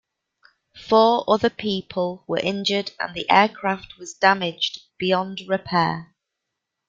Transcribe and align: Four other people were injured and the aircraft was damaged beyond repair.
Four 0.89 1.25
other 1.27 1.51
people 1.51 2.23
were 2.27 2.39
injured 2.39 2.91
and 2.99 3.13
the 3.13 3.29
aircraft 3.29 3.99
was 3.99 4.15
damaged 4.15 4.81
beyond 4.97 5.41
repair. 5.47 6.15